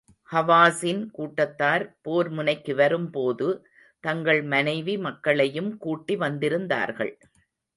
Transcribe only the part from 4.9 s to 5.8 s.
மக்களையும்